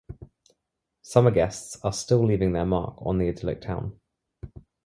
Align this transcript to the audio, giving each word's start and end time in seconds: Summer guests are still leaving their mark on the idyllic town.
Summer 1.03 1.29
guests 1.29 1.77
are 1.83 1.93
still 1.93 2.25
leaving 2.25 2.53
their 2.53 2.65
mark 2.65 2.95
on 3.05 3.19
the 3.19 3.27
idyllic 3.29 3.61
town. 3.61 3.99